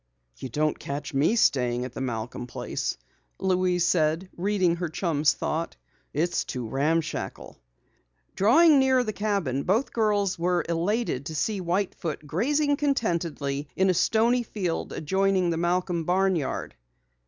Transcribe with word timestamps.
"You 0.37 0.49
don't 0.49 0.79
catch 0.79 1.13
me 1.13 1.35
staying 1.35 1.85
at 1.85 1.93
the 1.93 2.01
Malcom 2.01 2.47
place," 2.47 2.97
Louise 3.37 3.85
said, 3.85 4.29
reading 4.35 4.77
her 4.77 4.89
chum's 4.89 5.33
thought. 5.33 5.75
"It's 6.11 6.43
too 6.43 6.67
ramshackle." 6.67 7.59
Drawing 8.35 8.79
nearer 8.79 9.03
the 9.03 9.13
cabin, 9.13 9.61
both 9.61 9.93
girls 9.93 10.39
were 10.39 10.65
elated 10.67 11.27
to 11.27 11.35
see 11.35 11.61
White 11.61 11.93
Foot 11.93 12.25
grazing 12.25 12.77
contentedly 12.77 13.67
in 13.75 13.91
a 13.91 13.93
stony 13.93 14.41
field 14.41 14.91
adjoining 14.91 15.51
the 15.51 15.57
Malcom 15.57 16.03
barn 16.07 16.35
yard. 16.35 16.73